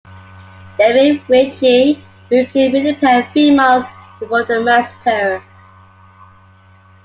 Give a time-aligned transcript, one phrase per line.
[0.79, 1.99] David Weiche
[2.31, 3.87] moved to Winnipeg three months
[4.19, 5.43] before the massacre.